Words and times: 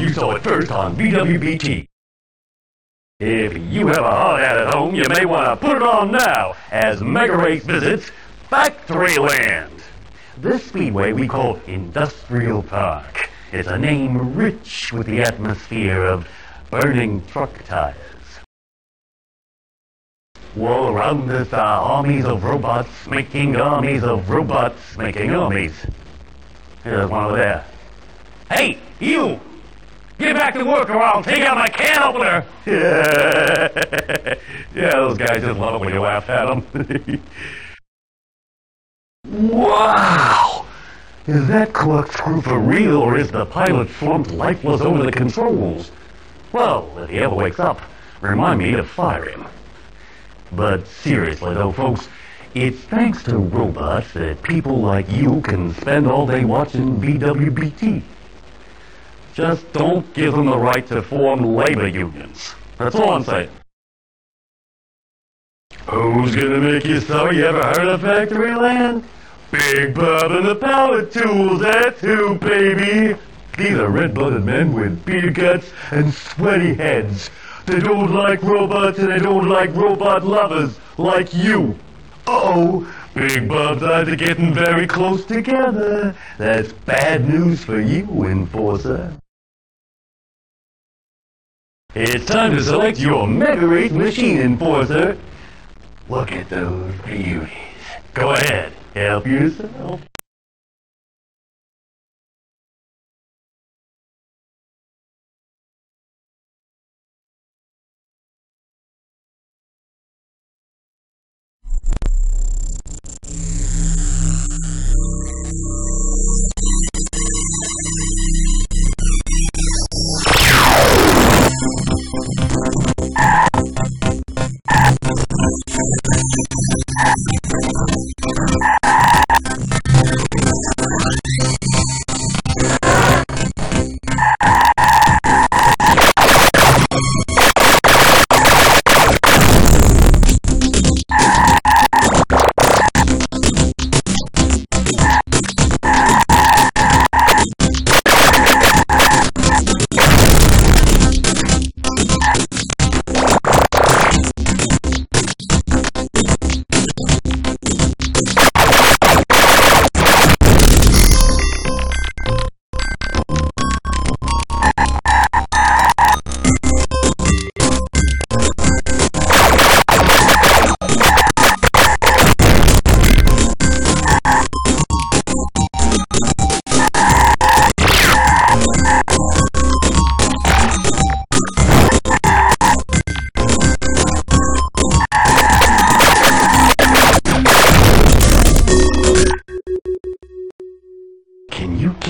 you 0.00 0.08
saw 0.08 0.34
it 0.34 0.42
first 0.42 0.70
on 0.70 0.96
VWBT. 0.96 1.86
If 3.18 3.58
you 3.70 3.86
have 3.88 3.98
a 3.98 4.10
hot 4.10 4.40
hat 4.40 4.56
at 4.56 4.72
home, 4.72 4.94
you 4.94 5.04
may 5.10 5.26
want 5.26 5.46
to 5.48 5.66
put 5.66 5.76
it 5.76 5.82
on 5.82 6.10
now 6.10 6.54
as 6.70 7.02
Mega 7.02 7.36
Race 7.36 7.64
visits 7.64 8.10
Factoryland. 8.50 9.82
This 10.38 10.64
speedway 10.64 11.12
we 11.12 11.28
call 11.28 11.60
Industrial 11.66 12.62
Park. 12.62 13.28
It's 13.52 13.68
a 13.68 13.76
name 13.76 14.34
rich 14.34 14.90
with 14.90 15.06
the 15.06 15.20
atmosphere 15.20 16.02
of 16.02 16.26
burning 16.70 17.22
truck 17.26 17.52
tires. 17.66 17.96
Well, 20.56 20.88
around 20.88 21.30
us 21.30 21.52
are 21.52 21.82
armies 21.82 22.24
of 22.24 22.42
robots 22.42 23.06
making 23.06 23.56
armies 23.56 24.02
of 24.02 24.30
robots 24.30 24.96
making 24.96 25.32
armies. 25.32 25.74
Here's 26.84 27.10
one 27.10 27.26
over 27.26 27.36
there. 27.36 27.64
Hey, 28.50 28.78
you! 28.98 29.38
Get 30.20 30.36
back 30.36 30.52
to 30.52 30.64
work 30.66 30.90
or 30.90 31.02
I'll 31.02 31.22
take 31.22 31.40
out 31.40 31.56
my 31.56 31.70
can 31.70 32.02
opener! 32.02 32.44
Yeah, 32.66 33.68
yeah 34.74 34.90
those 34.90 35.16
guys 35.16 35.40
just 35.40 35.58
love 35.58 35.76
it 35.76 35.80
when 35.80 35.94
you 35.94 36.00
laugh 36.00 36.28
at 36.28 36.44
them. 36.44 37.22
wow! 39.48 40.66
Is 41.26 41.48
that 41.48 41.72
corkscrew 41.72 42.42
for 42.42 42.58
real 42.58 42.98
or 42.98 43.16
is 43.16 43.30
the 43.30 43.46
pilot 43.46 43.88
slumped 43.92 44.30
lifeless 44.30 44.82
over 44.82 45.02
the 45.04 45.10
controls? 45.10 45.90
Well, 46.52 46.92
if 46.98 47.08
he 47.08 47.20
ever 47.20 47.34
wakes 47.34 47.58
up, 47.58 47.80
remind 48.20 48.58
me 48.58 48.72
to 48.72 48.84
fire 48.84 49.24
him. 49.24 49.46
But 50.52 50.86
seriously 50.86 51.54
though, 51.54 51.72
folks, 51.72 52.10
it's 52.52 52.80
thanks 52.80 53.22
to 53.22 53.38
robots 53.38 54.12
that 54.12 54.42
people 54.42 54.82
like 54.82 55.10
you 55.10 55.40
can 55.40 55.72
spend 55.72 56.06
all 56.06 56.26
day 56.26 56.44
watching 56.44 57.00
VWBT. 57.00 58.02
Just 59.40 59.72
don't 59.72 60.12
give 60.12 60.34
them 60.34 60.50
the 60.50 60.58
right 60.58 60.86
to 60.88 61.00
form 61.00 61.42
labor 61.56 61.88
unions. 61.88 62.54
That's 62.76 62.94
all 62.94 63.14
I'm 63.14 63.24
saying. 63.24 63.48
Who's 65.88 66.36
gonna 66.36 66.58
make 66.58 66.84
you 66.84 67.00
so? 67.00 67.30
You 67.30 67.46
ever 67.46 67.62
heard 67.62 67.88
of 67.88 68.02
Factoryland? 68.02 69.02
Big 69.50 69.94
Bob 69.94 70.30
and 70.32 70.46
the 70.46 70.56
Power 70.56 71.06
Tools, 71.06 71.62
that's 71.62 72.02
who, 72.02 72.34
baby! 72.34 73.18
These 73.56 73.78
are 73.78 73.88
red-blooded 73.88 74.44
men 74.44 74.74
with 74.74 75.06
beard 75.06 75.36
cuts 75.36 75.72
and 75.90 76.12
sweaty 76.12 76.74
heads. 76.74 77.30
They 77.64 77.80
don't 77.80 78.12
like 78.12 78.42
robots 78.42 78.98
and 78.98 79.10
they 79.10 79.20
don't 79.20 79.48
like 79.48 79.74
robot 79.74 80.22
lovers 80.22 80.78
like 80.98 81.32
you. 81.32 81.78
Uh-oh, 82.26 82.86
Big 83.14 83.48
Bob's 83.48 83.82
eyes 83.82 84.06
are 84.06 84.16
getting 84.16 84.52
very 84.52 84.86
close 84.86 85.24
together. 85.24 86.14
That's 86.36 86.72
bad 86.72 87.26
news 87.26 87.64
for 87.64 87.80
you, 87.80 88.04
Enforcer. 88.24 89.16
It's 91.92 92.24
time 92.24 92.54
to 92.54 92.62
select 92.62 93.00
your 93.00 93.26
Mega 93.26 93.66
Race 93.66 93.90
Machine 93.90 94.38
Enforcer. 94.38 95.18
Look 96.08 96.30
at 96.30 96.48
those 96.48 96.94
beauties. 97.04 97.50
Go 98.14 98.30
ahead, 98.30 98.72
help 98.94 99.26
yourself. 99.26 100.00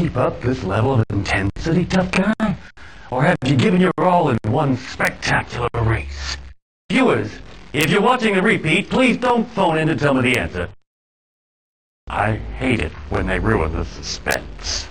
Keep 0.00 0.16
up 0.16 0.40
this 0.40 0.64
level 0.64 0.94
of 0.94 1.04
intensity, 1.10 1.84
tough 1.84 2.10
guy? 2.10 2.56
Or 3.10 3.22
have 3.22 3.36
you 3.44 3.54
given 3.54 3.82
your 3.82 3.92
all 3.98 4.30
in 4.30 4.38
one 4.46 4.78
spectacular 4.78 5.68
race? 5.74 6.38
Viewers, 6.90 7.30
if 7.74 7.90
you're 7.90 8.00
watching 8.00 8.34
the 8.34 8.40
repeat, 8.40 8.88
please 8.88 9.18
don't 9.18 9.44
phone 9.50 9.76
in 9.76 9.88
to 9.88 9.96
tell 9.96 10.14
me 10.14 10.22
the 10.22 10.38
answer. 10.38 10.70
I 12.08 12.36
hate 12.58 12.80
it 12.80 12.92
when 13.10 13.26
they 13.26 13.38
ruin 13.38 13.72
the 13.72 13.84
suspense. 13.84 14.88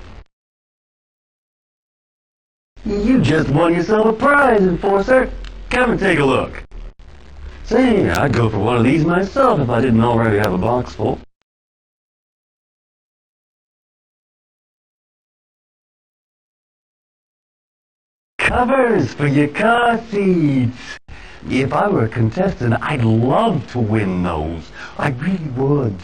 You 2.86 3.20
just 3.20 3.50
won 3.50 3.74
yourself 3.74 4.06
a 4.06 4.14
prize, 4.14 4.62
Enforcer. 4.62 5.32
Come 5.72 5.92
and 5.92 6.00
take 6.00 6.20
a 6.20 6.26
look. 6.26 6.64
Say, 7.64 8.10
I'd 8.10 8.34
go 8.34 8.48
for 8.48 8.60
one 8.60 8.78
of 8.78 8.84
these 8.84 9.04
myself 9.04 9.60
if 9.60 9.70
I 9.70 9.82
didn't 9.82 10.04
already 10.04 10.38
have 10.38 10.54
a 10.54 10.58
box 10.58 10.94
full. 10.94 11.20
Covers 18.50 19.14
for 19.14 19.28
your 19.28 19.48
car 19.50 20.02
seats. 20.10 20.98
If 21.48 21.72
I 21.72 21.88
were 21.88 22.06
a 22.06 22.10
contestant, 22.10 22.74
I'd 22.82 23.04
love 23.04 23.72
to 23.74 23.80
win 23.80 24.24
those. 24.24 24.72
I 24.98 25.10
really 25.10 25.50
would. 25.50 25.96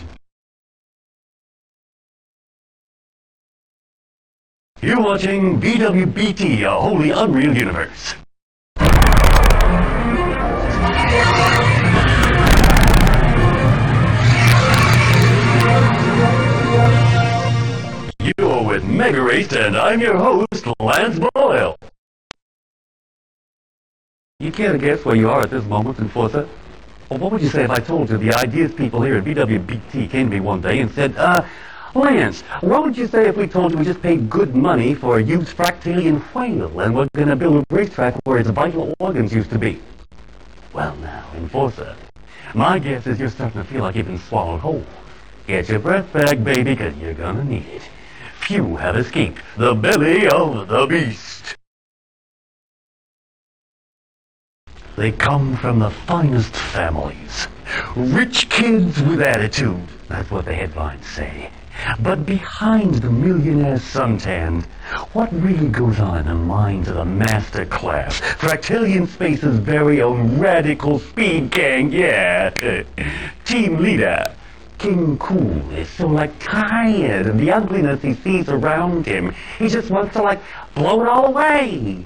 You're 4.79 5.01
watching 5.01 5.59
VWBT, 5.59 6.61
a 6.61 6.79
wholly 6.79 7.09
unreal 7.09 7.57
universe. 7.57 8.13
You're 18.37 18.63
with 18.63 18.83
Mega 18.83 19.23
Race, 19.23 19.51
and 19.53 19.75
I'm 19.75 19.99
your 19.99 20.17
host, 20.17 20.67
Lance 20.79 21.17
Boyle. 21.33 21.75
You 24.39 24.51
can't 24.51 24.81
guess 24.81 25.05
where 25.05 25.15
you 25.15 25.29
are 25.29 25.43
at 25.43 25.49
this 25.49 25.63
moment, 25.63 25.97
Enforcer. 25.97 26.45
Or 27.09 27.17
what 27.17 27.31
would 27.31 27.41
you 27.41 27.47
say 27.47 27.63
if 27.63 27.69
I 27.69 27.79
told 27.79 28.09
you 28.09 28.17
the 28.17 28.33
ideas 28.33 28.73
people 28.73 29.01
here 29.01 29.15
at 29.15 29.23
VWBT 29.23 30.09
came 30.09 30.29
to 30.29 30.35
me 30.35 30.41
one 30.41 30.59
day 30.59 30.81
and 30.81 30.91
said, 30.91 31.15
uh, 31.15 31.45
Lance, 31.93 32.41
what 32.59 32.83
would 32.83 32.97
you 32.97 33.07
say 33.07 33.29
if 33.29 33.37
we 33.37 33.47
told 33.47 33.71
you 33.71 33.77
we 33.77 33.85
just 33.85 34.01
paid 34.01 34.29
good 34.29 34.53
money 34.53 34.93
for 34.93 35.19
a 35.19 35.23
used 35.23 35.55
Fractalian 35.55 36.19
whale 36.35 36.81
and 36.81 36.93
we're 36.93 37.07
going 37.15 37.29
to 37.29 37.37
build 37.37 37.63
a 37.63 37.73
racetrack 37.73 38.13
where 38.25 38.37
its 38.37 38.49
vital 38.49 38.93
organs 38.99 39.33
used 39.33 39.51
to 39.51 39.57
be? 39.57 39.79
Well, 40.73 40.97
now, 40.97 41.25
Enforcer, 41.37 41.95
my 42.53 42.77
guess 42.77 43.07
is 43.07 43.17
you're 43.17 43.29
starting 43.29 43.63
to 43.63 43.67
feel 43.69 43.83
like 43.83 43.95
you've 43.95 44.07
been 44.07 44.19
swallowed 44.19 44.59
whole. 44.59 44.83
Get 45.47 45.69
your 45.69 45.79
breath 45.79 46.11
back, 46.11 46.43
baby, 46.43 46.75
because 46.75 46.93
you're 46.97 47.13
going 47.13 47.37
to 47.37 47.43
need 47.45 47.67
it. 47.67 47.83
Few 48.41 48.75
have 48.75 48.97
escaped 48.97 49.41
the 49.55 49.73
belly 49.73 50.27
of 50.27 50.67
the 50.67 50.85
beast. 50.87 51.55
They 54.95 55.11
come 55.11 55.57
from 55.57 55.79
the 55.79 55.89
finest 55.89 56.55
families. 56.55 57.47
Rich 57.97 58.49
kids 58.49 59.01
with 59.01 59.21
attitude. 59.21 59.81
That's 60.07 60.31
what 60.31 60.45
the 60.45 60.53
headlines 60.53 61.05
say. 61.05 61.49
But 61.99 62.25
behind 62.25 62.95
the 62.95 63.11
millionaire 63.11 63.75
suntan, 63.75 64.63
what 65.11 65.33
really 65.33 65.67
goes 65.67 65.99
on 65.99 66.19
in 66.19 66.27
the 66.27 66.33
minds 66.33 66.87
of 66.87 66.95
the 66.95 67.03
master 67.03 67.65
class? 67.65 68.21
Fractalian 68.21 69.07
Space's 69.07 69.59
very 69.59 70.01
own 70.01 70.39
radical 70.39 70.99
speed 70.99 71.51
gang, 71.51 71.91
yeah. 71.91 72.51
Team 73.45 73.79
leader, 73.79 74.33
King 74.77 75.17
Cool 75.17 75.71
is 75.71 75.89
so 75.89 76.07
like 76.07 76.37
tired 76.39 77.27
of 77.27 77.37
the 77.37 77.51
ugliness 77.51 78.01
he 78.01 78.13
sees 78.13 78.47
around 78.47 79.05
him. 79.05 79.33
He 79.59 79.67
just 79.67 79.91
wants 79.91 80.13
to 80.13 80.21
like 80.21 80.39
blow 80.73 81.01
it 81.01 81.09
all 81.09 81.25
away. 81.25 82.05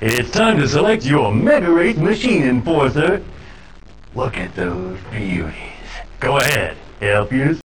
It's 0.00 0.28
time 0.28 0.58
to 0.58 0.66
select 0.66 1.06
your 1.06 1.32
Mega 1.32 1.70
Race 1.70 1.96
Machine 1.96 2.42
Enforcer. 2.42 3.24
Look 4.16 4.36
at 4.36 4.54
those 4.56 4.98
beauties. 5.12 5.54
Go 6.18 6.36
ahead, 6.36 6.76
help 7.00 7.32
yourself. 7.32 7.63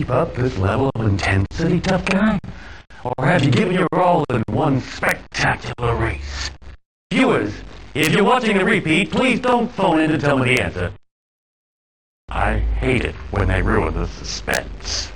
Keep 0.00 0.08
up 0.08 0.34
this 0.34 0.56
level 0.56 0.90
of 0.94 1.06
intensity, 1.06 1.78
tough 1.78 2.02
guy? 2.06 2.38
Or 3.04 3.26
have 3.26 3.44
you 3.44 3.50
given 3.50 3.74
your 3.74 3.88
all 3.92 4.24
in 4.30 4.42
one 4.48 4.80
spectacular 4.80 5.94
race? 5.94 6.50
Viewers, 7.12 7.52
if 7.94 8.14
you're 8.14 8.24
watching 8.24 8.56
the 8.56 8.64
repeat, 8.64 9.10
please 9.10 9.40
don't 9.40 9.70
phone 9.70 10.00
in 10.00 10.08
to 10.08 10.16
tell 10.16 10.38
me 10.38 10.54
the 10.54 10.62
answer. 10.62 10.92
I 12.30 12.60
hate 12.60 13.04
it 13.04 13.14
when 13.30 13.48
they 13.48 13.60
ruin 13.60 13.92
the 13.92 14.06
suspense. 14.06 15.12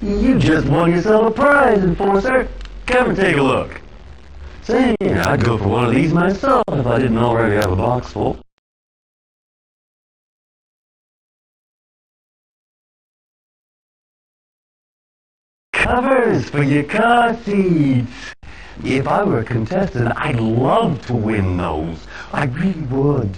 You 0.00 0.38
just 0.38 0.66
won 0.68 0.90
yourself 0.90 1.26
a 1.26 1.30
prize, 1.30 1.84
Enforcer. 1.84 2.48
Come 2.86 3.10
and 3.10 3.16
take 3.16 3.36
a 3.36 3.42
look. 3.42 3.78
Say, 4.62 4.96
I'd 5.02 5.44
go 5.44 5.58
for 5.58 5.68
one 5.68 5.84
of 5.84 5.94
these 5.94 6.14
myself 6.14 6.64
if 6.68 6.86
I 6.86 6.98
didn't 6.98 7.18
already 7.18 7.56
have 7.56 7.72
a 7.72 7.76
box 7.76 8.10
full. 8.10 8.42
Covers 15.82 16.48
for 16.48 16.62
your 16.62 16.84
car 16.84 17.36
seats. 17.42 18.08
If 18.84 19.08
I 19.08 19.24
were 19.24 19.40
a 19.40 19.44
contestant, 19.44 20.12
I'd 20.16 20.38
love 20.38 21.04
to 21.06 21.12
win 21.12 21.56
those. 21.56 22.06
I 22.32 22.44
really 22.44 22.82
would. 22.82 23.36